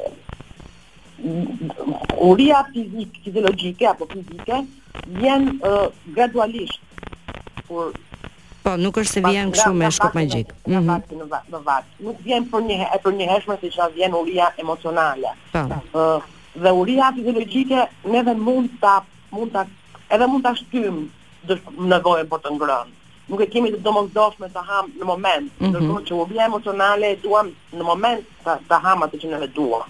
uria 2.18 2.64
fizike, 2.72 3.20
fiziologjike 3.24 3.86
apo 3.86 4.06
fizike 4.12 4.64
vjen 5.06 5.48
uh, 5.64 5.86
gradualisht. 6.06 6.80
Por 7.68 7.92
Po, 8.62 8.76
nuk 8.78 8.94
është 9.00 9.10
se 9.12 9.20
vjen 9.26 9.48
kështu 9.50 9.72
me 9.74 9.90
shkop 9.90 10.14
magjik. 10.14 10.52
Mhm. 10.68 10.90
nuk 12.00 12.16
vjen 12.22 12.46
për 12.50 12.60
një 12.66 12.76
herë 12.82 13.00
për 13.02 13.12
një 13.16 13.28
herë 13.30 13.56
siç 13.60 13.76
na 13.76 13.88
vjen 13.94 14.14
uria 14.14 14.50
emocionale. 14.58 15.32
Po. 15.52 15.66
Uh, 15.92 16.28
dhe 16.62 16.70
uria 16.72 17.10
fiziologjike 17.16 17.86
neve 18.04 18.34
mund 18.34 18.70
ta 18.80 19.02
mund 19.30 19.52
ta 19.52 19.66
edhe 20.10 20.26
mund 20.26 20.44
ta 20.44 20.54
shtym 20.54 21.08
nevojën 21.78 22.28
për 22.30 22.42
të 22.44 22.52
ngrënë. 22.56 22.92
Nuk 23.30 23.40
e 23.40 23.46
kemi 23.48 23.70
të 23.72 23.80
domosdoshme 23.86 24.48
të 24.52 24.62
ham 24.68 24.90
në 24.98 25.06
moment, 25.06 25.50
mm 25.58 25.64
-hmm. 25.64 25.70
ndërkohë 25.72 26.04
që 26.08 26.14
u 26.18 26.26
bëj 26.30 26.44
emocionale 26.46 27.10
e 27.12 27.16
duam 27.22 27.50
në 27.72 27.84
moment 27.86 28.24
të, 28.44 28.56
të 28.68 28.78
ham 28.84 29.02
atë 29.06 29.18
që 29.22 29.28
ne 29.32 29.40
e 29.44 29.48
duam. 29.56 29.86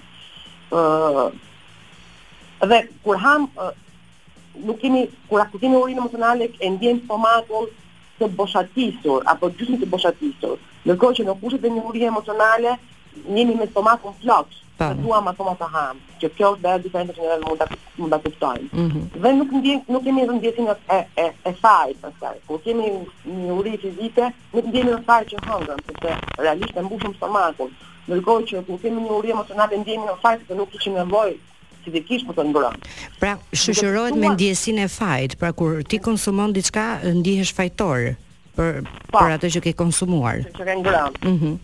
Ëh. 0.70 1.22
Uh, 1.26 2.68
dhe 2.68 2.82
kur 3.02 3.16
ham 3.24 3.48
uh, 3.58 3.72
nuk 4.54 4.78
kemi 4.82 5.06
kur 5.28 5.40
akuzimi 5.40 5.76
urinë 5.76 5.98
emocionale 5.98 6.50
e 6.60 6.70
ndjen 6.70 7.00
pomakon 7.08 7.66
të 8.20 8.28
boshatisur 8.38 9.22
apo 9.26 9.46
gjysmë 9.50 9.80
të 9.80 9.88
boshatisur. 9.90 10.56
Ndërkohë 10.84 11.16
që 11.18 11.24
në 11.26 11.40
kushtet 11.40 11.64
e 11.64 11.70
një 11.72 11.84
uri 11.88 12.04
emocionale 12.04 12.76
jemi 13.28 13.54
me 13.56 13.66
stomakun 13.66 14.14
plot, 14.22 14.48
pa. 14.82 14.94
të 14.94 15.04
duam 15.06 15.28
ato 15.30 15.44
ma 15.46 15.54
të 15.60 15.68
ham, 15.74 16.00
që 16.20 16.30
kjo 16.38 16.50
dhe 16.62 16.72
e 16.76 16.80
diferente 16.86 17.14
që 17.16 17.38
mund 17.46 17.60
ta 17.62 17.66
mund 18.00 18.14
të 18.14 18.18
kuptojnë. 18.26 18.68
Mm 18.80 18.88
-hmm. 18.88 19.22
Dhe 19.24 19.32
nuk, 19.38 19.54
ndjen 19.60 19.80
nuk 19.94 20.04
kemi 20.04 20.22
edhe 20.24 20.36
ndjesin 20.38 20.68
e, 20.74 20.74
e, 20.96 20.98
e, 21.24 21.26
e 21.50 21.52
fajt, 21.62 21.96
përstaj, 22.02 22.36
kur 22.46 22.58
kemi 22.64 22.86
një 23.36 23.54
uri 23.58 23.72
fizike, 23.84 24.30
nuk 24.54 24.66
ndjemi 24.70 24.90
në 24.96 25.00
fajt 25.08 25.26
që 25.32 25.40
hëngëm, 25.48 25.80
përse 25.86 26.16
realisht 26.44 26.76
e 26.78 26.86
mbushëm 26.88 27.12
së 27.20 27.30
makun, 27.36 27.70
që 28.06 28.64
kur 28.68 28.78
kemi 28.82 28.98
një 29.06 29.12
uri 29.18 29.28
emocionale, 29.36 29.78
ndjemi 29.82 30.04
në 30.10 30.14
fajt 30.24 30.40
që 30.50 30.60
nuk 30.60 30.68
të 30.72 30.78
që 30.82 30.88
nevojë 30.98 31.34
fizikisht 31.84 32.26
për 32.28 32.34
të 32.38 32.42
ngrënë. 32.48 32.92
Pra, 33.20 33.32
shëshërojt 33.62 34.14
me 34.22 34.28
ndjesin 34.34 34.78
e 34.78 34.88
fajt, 34.98 35.30
pra 35.40 35.50
kur 35.58 35.72
ti 35.90 35.96
konsumon 36.06 36.50
diçka, 36.56 36.86
ndihesh 37.20 37.52
fajtor 37.58 38.00
për, 38.56 38.70
pa, 38.84 39.18
po. 39.18 39.18
për 39.18 39.30
atë 39.36 39.48
që 39.54 39.60
ke 39.64 39.72
konsumuar. 39.82 40.36
Që 40.58 40.64
ke 40.70 40.74
ngrënë. 40.82 41.18
Mm 41.26 41.54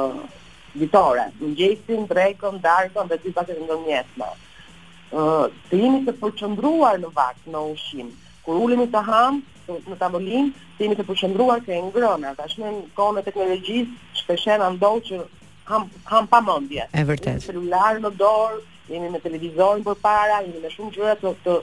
ditore 0.74 1.28
në 1.42 1.54
gjesin, 1.60 2.08
drekon, 2.10 2.58
darkon 2.62 3.08
dhe 3.08 3.18
të 3.22 3.36
vakte 3.38 3.58
në 3.62 3.80
njësme 3.86 4.32
të 5.14 5.78
jemi 5.80 6.00
të 6.08 6.16
përqëndruar 6.22 6.98
në 7.04 7.10
vakë 7.14 7.54
në 7.54 7.62
ushim. 7.74 8.10
Kur 8.46 8.58
ulemi 8.66 8.88
të 8.92 9.02
hamë, 9.06 9.42
në 9.94 9.98
tavolinë, 10.00 10.52
të 10.78 10.86
jemi 10.88 10.98
të 10.98 11.06
përqëndruar 11.12 11.62
ke 11.66 11.78
ngrëna. 11.90 12.34
Ta 12.40 12.48
shme 12.50 12.72
në 12.72 12.82
kone 12.98 13.22
teknologjisë, 13.26 14.00
shpeshen 14.24 14.66
andohë 14.70 15.04
që 15.10 15.22
hamë 15.70 16.02
ham 16.12 16.28
pa 16.32 16.42
mëndje. 16.44 16.88
E 16.98 17.04
vërtet. 17.08 17.38
Në 17.38 17.46
celular 17.46 18.02
në 18.04 18.14
dorë, 18.20 18.60
jemi 18.90 19.14
me 19.14 19.22
televizorin 19.24 19.86
për 19.86 20.02
para, 20.04 20.42
jemi 20.48 20.64
me 20.66 20.74
shumë 20.74 20.98
gjërat 20.98 21.24
të, 21.24 21.36
të, 21.46 21.58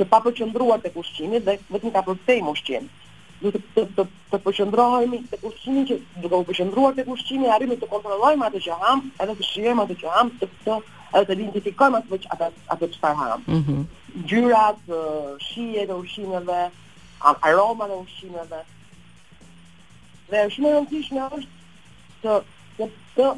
të 0.00 0.08
pa 0.10 0.20
përqëndruar 0.26 0.82
të 0.84 0.92
kushqimit 0.98 1.46
dhe 1.46 1.56
vetëm 1.70 1.94
ka 1.94 2.02
përtejmë 2.10 2.54
ushqimit 2.56 3.00
do 3.44 3.50
të 3.50 3.58
të 3.74 3.82
të, 3.96 4.04
të 4.30 4.38
përqendrohemi 4.44 5.18
tek 5.28 5.42
ushqimi 5.44 5.82
që 5.88 5.96
duke 6.22 6.38
u 6.38 6.44
përqendruar 6.48 6.94
tek 6.96 7.08
ushqimi 7.12 7.48
arrimi 7.52 7.74
të 7.76 7.88
kontrollojmë 7.90 8.46
atë 8.46 8.60
që 8.66 8.76
ham, 8.80 9.02
edhe 9.20 9.34
të 9.40 9.44
shijojmë 9.50 9.82
atë 9.84 9.96
që 10.00 10.12
ham, 10.14 10.30
të 10.40 10.48
të 10.62 10.76
të 11.22 11.32
identifikojmë 11.34 11.98
ato 12.02 12.18
që 12.18 12.50
atë 12.74 12.88
çfarë 12.94 13.16
ham. 13.20 13.42
Mhm. 13.56 13.82
Gjyrat, 14.30 14.80
shijet 15.46 15.90
e 15.90 15.94
ushqimeve, 15.94 16.64
aromat 17.46 17.90
e 17.90 17.96
ushqimeve. 18.04 18.62
Dhe 20.30 20.36
është 20.42 20.56
shumë 20.56 20.68
e 20.72 20.74
rëndësishme 20.78 21.28
është 21.38 21.48
të 22.22 22.42
të 22.78 22.88
të 23.14 23.28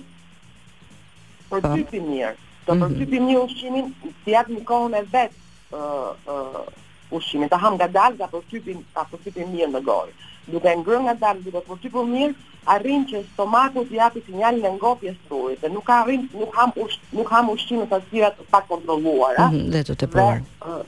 përtypim 1.50 2.08
mirë, 2.12 2.32
të 2.66 2.72
mhm. 2.74 2.82
përtypim 2.82 3.26
një 3.32 3.38
ushqimin, 3.44 3.92
të 4.24 4.30
japim 4.36 4.62
kohën 4.70 4.96
e 5.00 5.02
vet 5.12 5.36
ë 5.72 5.76
ë 5.76 6.66
ushqimin, 7.10 7.48
ta 7.50 7.56
ham 7.60 7.74
nga 7.78 7.88
dalë 7.88 8.18
dhe 8.20 8.28
përtypin, 8.32 8.80
ta 8.94 9.04
përtypin 9.10 9.50
mirë 9.52 9.70
në 9.76 9.82
gojë. 9.86 10.12
Duke 10.54 10.72
ngrën 10.80 11.06
nga 11.06 11.14
dalë 11.24 11.44
dhe 11.52 11.62
përtypin 11.68 12.10
mirë, 12.12 12.34
arrin 12.74 13.04
që 13.10 13.20
stomaku 13.32 13.84
të 13.90 13.94
japi 14.00 14.22
sinjalin 14.26 14.64
e 14.66 14.70
ngopje 14.74 15.12
së 15.14 15.28
trurit, 15.28 15.60
dhe 15.62 15.70
nuk 15.74 15.90
arrin, 15.96 16.24
nuk 16.40 16.54
ham, 16.58 16.72
ush, 16.84 16.98
nuk 17.14 17.30
ham 17.30 17.50
ushqimin 17.54 17.88
të 17.92 18.00
tira 18.10 18.30
të 18.34 18.48
pak 18.50 18.66
kontroluar, 18.70 19.34
mm 19.38 19.52
-hmm, 19.52 19.70
dhe 19.72 19.82
të 19.88 19.94
të 20.00 20.06
pruar. 20.14 20.40
Dhe, 20.64 20.80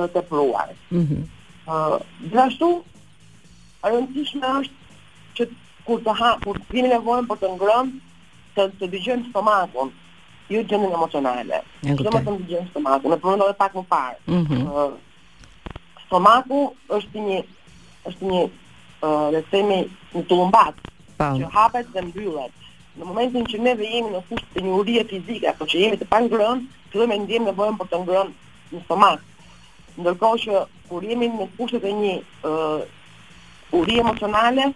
të 0.00 0.08
të 0.14 0.22
pruar. 0.30 0.70
Mm 0.90 1.04
-hmm. 1.08 2.08
Dhe 2.32 2.40
ashtu, 2.46 2.70
rëndësishme 3.90 4.48
është 4.62 4.78
që 5.36 5.48
kur 5.86 5.98
të 6.06 6.14
ha, 6.20 6.30
kur 6.44 6.56
të 6.58 6.66
vini 6.72 6.88
nevojën 6.94 7.26
për 7.30 7.36
të 7.42 7.46
ngrën, 7.56 7.90
të, 8.54 8.62
të 8.78 8.84
dygjën 8.92 9.26
stomakun, 9.30 9.90
jo 10.54 10.60
gjendën 10.62 10.92
emocionale. 10.94 11.58
Në 11.82 11.96
më 11.98 12.20
të 12.22 12.32
dëgjoj 12.40 12.64
stomakun, 12.70 13.46
pak 13.62 13.72
më 13.74 13.84
parë. 13.90 14.18
Mm 14.26 14.44
-hmm. 14.44 14.92
Somaku 16.10 16.58
është 16.98 17.18
një 17.28 17.40
është 18.10 18.26
një 18.30 18.42
le 19.34 19.40
të 19.46 19.50
themi 19.52 19.78
një 20.14 20.22
tullumbat 20.30 20.78
që 21.20 21.48
hapet 21.54 21.88
dhe 21.94 22.02
mbyllet. 22.06 22.52
Në 22.96 23.04
momentin 23.06 23.46
që 23.50 23.58
ne 23.60 23.72
jemi 23.74 24.12
në 24.12 24.20
fushë 24.28 24.52
të 24.54 24.62
një 24.66 24.74
urie 24.80 25.02
fizike 25.10 25.48
apo 25.50 25.66
që 25.68 25.82
jemi 25.82 25.98
të 26.00 26.08
pangrën, 26.12 26.62
fillojmë 26.92 27.16
të 27.18 27.24
ndiejmë 27.24 27.50
nevojën 27.50 27.78
për 27.80 27.90
të 27.92 28.00
ngrënë 28.04 28.76
në 28.76 28.82
stomak. 28.86 29.24
Ndërkohë 30.00 30.38
që 30.44 30.62
kur 30.88 31.06
jemi 31.10 31.28
në 31.34 31.48
fushë 31.58 31.82
të 31.82 31.92
një 32.00 32.14
uh, 32.48 33.76
urie 33.76 34.00
emocionale, 34.00 34.70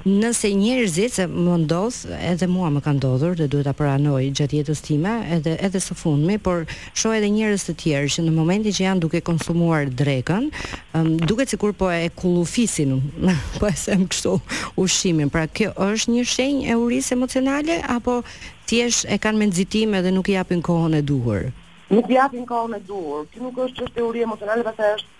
Nëse 0.03 0.49
njerëzit 0.59 1.13
se 1.15 1.27
më 1.31 1.55
ndodh, 1.63 1.99
edhe 2.31 2.49
mua 2.51 2.67
më 2.75 2.81
ka 2.83 2.91
ndodhur 2.97 3.37
dhe 3.39 3.47
duhet 3.53 3.69
ta 3.69 3.73
pranoj 3.79 4.25
gjatë 4.35 4.57
jetës 4.59 4.83
time, 4.89 5.13
edhe 5.37 5.53
edhe 5.69 5.79
së 5.85 5.95
fundmi, 6.01 6.35
por 6.43 6.65
shoh 6.93 7.15
edhe 7.15 7.29
njerëz 7.37 7.69
të 7.69 7.77
tjerë 7.85 8.11
që 8.17 8.25
në 8.27 8.35
momentin 8.39 8.75
që 8.75 8.83
janë 8.89 9.03
duke 9.05 9.23
konsumuar 9.31 9.87
drekën, 10.03 10.51
um, 10.99 11.09
duket 11.31 11.55
sikur 11.55 11.71
po 11.79 11.87
e 11.95 12.11
kullufisin, 12.19 12.97
po 13.61 13.71
e 13.71 13.73
them 13.85 14.05
kështu 14.11 14.35
ushimin. 14.83 15.31
Pra 15.31 15.45
kjo 15.47 15.71
është 15.87 16.17
një 16.17 16.27
shenjë 16.35 16.67
e 16.67 16.77
urisë 16.83 17.15
emocionale 17.15 17.79
apo 17.95 18.19
thjesht 18.67 19.07
e 19.07 19.17
kanë 19.23 19.39
me 19.39 19.47
nxitim 19.53 19.95
edhe 20.03 20.11
nuk 20.11 20.27
i 20.27 20.35
japin 20.37 20.59
kohën 20.61 20.99
e 20.99 21.03
duhur? 21.07 21.47
nuk 21.89 22.05
japin 22.11 22.45
kohën 22.45 22.75
e 22.77 22.81
duhur. 22.87 23.25
Kjo 23.33 23.41
nuk 23.47 23.57
është 23.65 23.79
çështë 23.81 23.95
teori 23.97 24.23
emocionale, 24.25 24.63
pastaj 24.67 24.95
është 24.95 25.15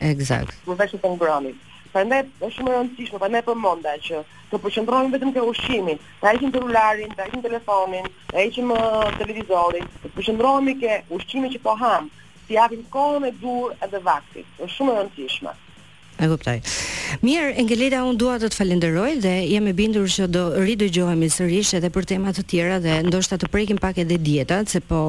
Eksakt. 0.00 0.52
Në 0.68 0.76
veshë 0.78 0.98
të 1.02 1.08
ngrëmit. 1.14 1.56
Prandaj 1.94 2.24
është 2.46 2.50
shumë 2.54 2.70
e 2.70 2.72
rëndësishme, 2.76 3.18
prandaj 3.22 3.42
po 3.48 3.54
monda 3.64 3.92
që 4.06 4.22
të 4.50 4.58
përqendrohemi 4.64 5.12
vetëm 5.12 5.30
te 5.36 5.44
ushqimi, 5.50 5.94
ta 6.22 6.32
heqim 6.32 6.50
turularin, 6.56 7.14
ta 7.20 7.28
heqim 7.28 7.44
telefonin, 7.44 8.08
ta 8.32 8.40
heqim 8.42 8.72
televizorin, 9.20 9.86
të 10.02 10.10
përqendrohemi 10.16 10.74
te 10.82 10.96
ushqimi 11.18 11.52
që 11.54 11.60
po 11.68 11.76
ham, 11.84 12.10
si 12.48 12.56
japim 12.58 12.82
kohën 12.98 13.28
e 13.30 13.36
durë 13.44 13.78
edhe 13.88 14.02
vaktit. 14.10 14.50
Është 14.66 14.72
shumë 14.80 14.96
e 14.96 14.98
rëndësishme. 15.04 15.54
E 16.24 16.28
kuptoj. 16.32 16.56
Mirë, 17.24 17.50
Engeleta, 17.60 17.98
unë 18.08 18.18
dua 18.20 18.34
të 18.40 18.48
të 18.50 18.56
falenderoj 18.58 19.10
dhe 19.24 19.32
jam 19.50 19.66
e 19.68 19.74
bindur 19.76 20.06
që 20.10 20.26
do 20.32 20.44
ridëgjohemi 20.56 21.28
sërish 21.30 21.74
edhe 21.78 21.90
për 21.92 22.06
tema 22.14 22.32
të 22.34 22.44
tjera 22.50 22.78
dhe 22.84 22.94
ndoshta 23.10 23.36
të 23.40 23.50
prekim 23.52 23.80
pak 23.82 24.00
edhe 24.02 24.16
dietat, 24.28 24.70
se 24.72 24.80
po 24.80 25.00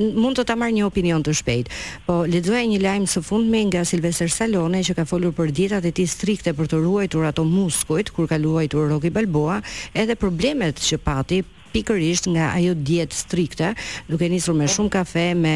mund 0.00 0.38
të 0.40 0.46
ta 0.48 0.56
marr 0.58 0.72
një 0.78 0.86
opinion 0.88 1.24
të 1.26 1.34
shpejtë. 1.42 1.74
Po 2.06 2.16
lexoja 2.32 2.64
një 2.70 2.80
lajm 2.86 3.04
së 3.14 3.24
fundmi 3.28 3.64
nga 3.70 3.84
Silvester 3.90 4.30
Salone 4.32 4.80
që 4.88 4.96
ka 5.02 5.08
folur 5.08 5.34
për 5.36 5.52
dietat 5.60 5.90
e 5.90 5.92
tij 5.98 6.08
strikte 6.14 6.54
për 6.56 6.72
të 6.72 6.80
ruajtur 6.86 7.28
ato 7.28 7.44
muskujt 7.48 8.14
kur 8.16 8.30
ka 8.32 8.40
luajtur 8.40 8.88
Rocky 8.94 9.12
Balboa, 9.12 9.60
edhe 9.92 10.16
problemet 10.20 10.80
që 10.88 11.02
pati 11.04 11.42
pikërisht 11.74 12.28
nga 12.30 12.50
ajo 12.54 12.74
dietë 12.86 13.16
strikte, 13.18 13.72
duke 14.10 14.28
nisur 14.30 14.54
me 14.56 14.68
shumë 14.70 14.92
kafe, 14.94 15.24
me 15.38 15.54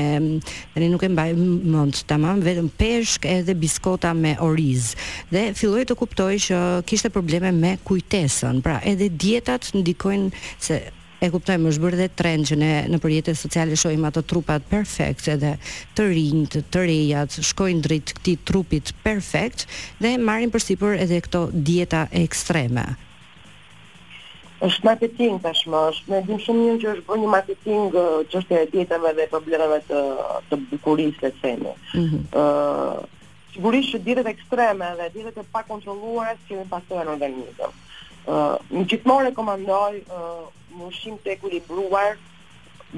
tani 0.75 0.89
nuk 0.91 1.05
e 1.07 1.13
mbaj 1.13 1.31
mend 1.39 2.01
tamam, 2.11 2.43
vetëm 2.45 2.71
peshk 2.81 3.29
edhe 3.31 3.55
biskota 3.59 4.11
me 4.19 4.35
oriz. 4.45 4.93
Dhe 5.31 5.53
filloi 5.59 5.85
të 5.89 5.97
kuptoj 6.01 6.33
që 6.49 6.63
kishte 6.91 7.13
probleme 7.15 7.53
me 7.55 7.77
kujtesën. 7.87 8.59
Pra, 8.67 8.81
edhe 8.87 9.11
dietat 9.15 9.71
ndikojnë 9.77 10.31
se 10.59 10.81
e 11.19 11.27
kuptojmë, 11.35 11.67
është 11.67 11.83
bërë 11.83 11.99
dhe 11.99 12.07
trend 12.19 12.47
që 12.47 12.57
ne 12.61 12.69
në 12.93 12.99
përjetës 13.03 13.41
sociale 13.43 13.75
shojmë 13.79 14.07
ato 14.11 14.23
trupat 14.23 14.67
perfekt 14.71 15.27
edhe 15.33 15.57
të 15.99 16.07
rinjët, 16.13 16.61
të 16.71 16.85
rejat, 16.87 17.41
shkojnë 17.51 17.83
drejt 17.87 18.13
këti 18.21 18.37
trupit 18.47 18.95
perfekt 19.03 19.67
dhe 19.99 20.15
marrin 20.23 20.55
përsi 20.55 20.79
për 20.79 21.03
edhe 21.09 21.19
këto 21.27 21.49
dieta 21.55 22.05
ekstreme 22.23 22.87
është 24.67 24.85
marketing 24.87 25.37
tashmë, 25.43 25.81
është 25.93 26.13
më 26.13 26.21
dim 26.29 26.41
shumë 26.43 26.63
mirë 26.63 26.79
që 26.85 26.89
është 26.93 27.07
bërë 27.09 27.23
një 27.25 27.31
marketing 27.35 27.99
çështje 28.33 28.63
e 28.65 28.69
dietave 28.73 29.13
dhe 29.19 29.27
problemeve 29.35 29.79
të 29.91 30.01
të 30.51 30.59
bukurisë 30.73 31.23
të 31.23 31.31
themi. 31.43 31.75
Ëh, 31.75 32.01
mhm. 32.03 33.13
sigurisht 33.55 33.93
që 33.95 34.01
dietet 34.09 34.31
ekstreme 34.33 34.89
dhe 35.01 35.07
dietet 35.15 35.39
e 35.39 35.45
pakontrolluara 35.55 36.35
kanë 36.49 36.67
pasur 36.73 37.05
në 37.07 37.15
organizëm. 37.15 37.77
Ëh, 38.27 38.73
më 38.75 38.87
gjithmonë 38.93 39.29
rekomandoj 39.31 40.01
ëh 40.01 40.27
ushqim 40.89 41.15
të 41.23 41.37
ekuilibruar 41.37 42.17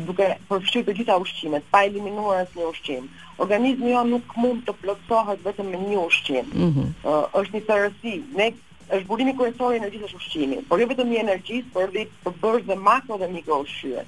duke 0.06 0.24
përfshirë 0.48 0.86
të 0.88 0.94
gjitha 1.00 1.16
ushqimet, 1.20 1.64
pa 1.72 1.84
eliminuar 1.88 2.44
asnjë 2.44 2.66
ushqim. 2.72 3.06
Organizmi 3.42 3.92
jo 3.92 4.02
nuk 4.06 4.34
mund 4.38 4.64
të 4.66 4.72
plotësohet 4.80 5.44
vetëm 5.44 5.70
me 5.74 5.84
një 5.84 6.02
ushqim. 6.08 6.50
Ëh, 6.50 6.56
mm 6.56 6.72
-hmm. 6.72 7.32
është 7.40 7.54
një 7.58 7.64
thërësi. 7.70 8.14
Ne 8.40 8.48
është 8.90 9.06
burimi 9.08 9.32
kryesor 9.38 9.74
i 9.74 9.78
energjisë 9.78 10.10
së 10.12 10.18
ushqimit, 10.18 10.64
por 10.68 10.80
jo 10.82 10.86
vetëm 10.90 11.10
i 11.14 11.18
energjisë, 11.20 11.70
por 11.74 11.86
edhe 11.88 12.06
të 12.24 12.32
bërë 12.42 12.62
dhe 12.70 12.76
makro 12.86 13.18
dhe 13.20 13.28
mikro 13.32 13.60
ushqyer. 13.64 14.06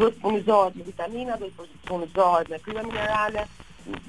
Duhet 0.00 0.18
punizohet 0.22 0.76
me 0.78 0.84
vitamina, 0.88 1.36
duhet 1.40 1.76
punizohet 1.88 2.50
me 2.52 2.58
krye 2.66 2.84
minerale, 2.88 3.44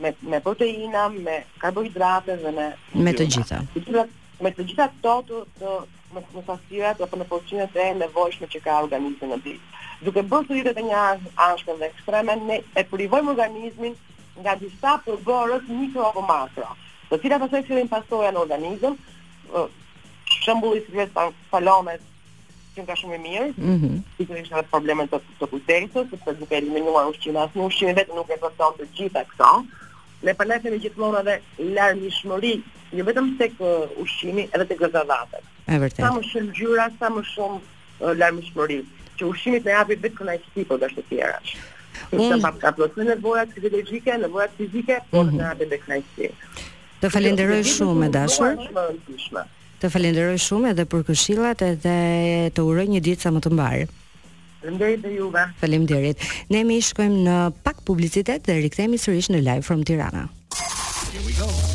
me 0.04 0.12
me 0.34 0.40
proteina, 0.48 1.06
me 1.28 1.38
karbohidrate 1.64 2.36
dhe 2.44 2.52
me 2.60 2.68
me 3.06 3.14
të 3.22 3.30
gjitha. 3.36 3.60
Të 3.76 3.84
gjitha 3.86 4.06
me 4.46 4.52
të 4.58 4.66
gjitha 4.70 4.88
këto 4.96 5.16
të, 5.30 5.44
të 5.60 5.76
më 6.16 6.24
më 6.36 6.44
fasire 6.48 6.92
të 7.00 7.06
apo 7.08 7.18
në 7.20 7.28
porcione 7.32 7.68
të 7.74 7.86
nevojshme 8.02 8.50
që 8.56 8.64
ka 8.66 8.76
organizmi 8.86 9.30
në 9.32 9.38
ditë. 9.46 9.70
Duke 10.06 10.24
bërë 10.32 10.50
të 10.50 10.58
jetën 10.60 10.82
e 10.82 10.88
një 10.90 11.04
anshkën 11.48 11.80
dhe 11.80 11.88
ekstreme, 11.94 12.36
ne 12.50 12.60
e 12.80 12.84
privojmë 12.92 13.32
organizmin 13.36 13.96
nga 14.44 14.58
disa 14.60 14.98
përbërës 15.06 15.72
mikro 15.80 16.06
apo 16.12 16.26
makro, 16.28 16.70
të 17.10 17.22
cilat 17.24 17.48
ose 17.48 17.64
cilin 17.70 17.88
pasoja 17.90 18.34
në 18.36 18.44
organizm, 18.46 19.00
shembulli 20.44 20.84
si 20.88 20.96
vetë 20.98 21.24
salonet 21.52 22.04
që 22.74 22.84
nga 22.88 22.96
shumë 22.98 23.16
i 23.16 23.22
mirë, 23.24 23.48
mm 23.58 23.78
-hmm. 23.80 24.38
edhe 24.42 24.64
problemet 24.70 25.12
të, 25.14 25.20
të 25.40 25.48
kujtesës, 25.52 26.08
sepse 26.10 26.34
duke 26.40 26.56
e 26.56 26.58
eliminuar 26.64 27.10
ushqime, 27.12 27.40
asë 27.44 27.60
në 27.60 27.66
ushqime 27.70 27.94
vetë 28.00 28.16
nuk 28.18 28.30
e 28.34 28.38
të 28.42 28.50
tonë 28.60 28.78
të 28.80 28.88
gjitha 28.98 29.22
këto, 29.30 29.52
ne 30.26 30.34
përlefemi 30.40 30.80
gjithmonë 30.84 31.20
edhe 31.20 31.36
lërë 31.78 32.00
një 32.02 32.10
shmëri, 32.18 32.54
një 32.96 33.00
jo 33.00 33.06
vetëm 33.12 33.30
të 33.40 33.50
kë 33.60 33.70
ushqimi 34.06 34.48
edhe 34.56 34.66
të 34.72 34.80
gëzadatët. 34.82 35.46
E 35.70 35.78
vërtet. 35.84 36.02
Sa 36.04 36.12
më 36.18 36.26
shumë 36.32 36.52
gjyra, 36.58 36.90
sa 37.00 37.10
më 37.18 37.24
shumë 37.34 37.60
lërë 38.24 38.36
një 38.40 38.46
shmëri, 38.50 38.82
që 39.18 39.30
ushqimit 39.32 39.64
të 39.68 39.76
japit 39.78 40.04
vetë 40.08 40.18
këna 40.18 40.36
i 40.40 40.44
shqipë 40.48 40.70
për 40.74 40.82
dështë 40.86 41.00
të 41.00 41.04
tjera. 41.10 41.40
Unë... 42.12 42.36
Mm 42.36 42.42
-hmm. 42.42 42.60
Ka 42.64 42.70
plosën 42.78 43.10
e 43.12 43.16
vojat 43.28 43.50
fiziologike, 43.54 44.10
nevojat 44.12 44.34
vojat 44.36 44.52
fizike, 44.58 44.96
mm 44.96 45.02
-hmm. 45.02 45.10
por 45.10 45.26
mhm. 45.26 45.38
në 45.40 45.52
abe 45.52 46.34
Të 47.04 47.08
falenderoj 47.14 47.64
shumë, 47.76 48.08
dashur. 48.16 48.48
Të 48.48 48.56
falenderoj 48.56 48.56
shumë, 48.74 48.98
dashur. 49.08 49.46
Të 49.84 49.90
falenderoj 49.92 50.38
shumë 50.40 50.70
edhe 50.72 50.86
për 50.88 51.02
këshillat 51.10 51.64
edhe 51.68 51.96
të 52.56 52.64
uroj 52.64 52.86
një 52.94 53.02
ditë 53.08 53.26
sa 53.26 53.34
më 53.36 53.42
të 53.44 53.52
mbar. 53.58 53.84
Faleminderit 54.64 55.04
dhe 55.04 55.12
juve. 55.18 55.44
Faleminderit. 55.66 56.24
Ne 56.56 56.64
mi 56.70 56.80
shkojmë 56.88 57.20
në 57.28 57.38
pak 57.68 57.84
publicitet 57.90 58.48
dhe 58.48 58.56
rikthehemi 58.64 59.02
sërish 59.04 59.28
në 59.36 59.44
live 59.50 59.68
from 59.68 59.84
Tirana. 59.84 60.30
Here 61.12 61.24
we 61.28 61.36
go. 61.44 61.73